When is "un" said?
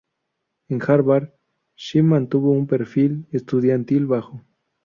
2.53-2.65